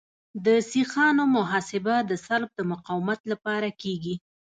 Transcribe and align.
د 0.45 0.47
سیخانو 0.71 1.23
محاسبه 1.37 1.95
د 2.09 2.11
سلب 2.25 2.49
د 2.55 2.59
مقاومت 2.71 3.19
لپاره 3.31 3.69
کیږي 3.81 4.15